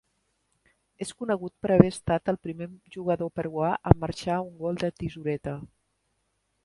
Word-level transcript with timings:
És 1.05 1.11
conegut 1.17 1.53
per 1.65 1.69
haver 1.75 1.91
estat 1.95 2.31
el 2.33 2.39
primer 2.47 2.69
jugador 2.95 3.31
peruà 3.41 3.69
en 3.93 4.01
marxar 4.07 4.39
un 4.47 4.53
gol 4.65 4.81
de 4.85 4.91
tisoreta. 5.03 5.55